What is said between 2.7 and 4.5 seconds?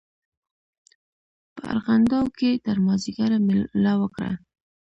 مازیګره مېله وکړه.